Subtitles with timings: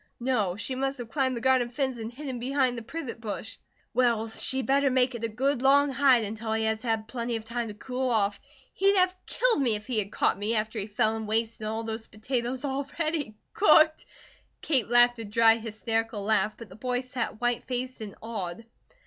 [0.19, 0.55] "No.
[0.55, 3.59] She must have climbed the garden fence and hidden behind the privet bush."
[3.93, 7.45] "Well, she better make it a good long hide, until he has had plenty of
[7.45, 8.39] time to cool off.
[8.73, 11.83] He'd have killed me if he had caught me, after he fell and wasted all
[11.83, 14.07] those potatoes already cooked"
[14.63, 18.65] Kate laughed a dry hysterical laugh, but the boy sat white faced and awed.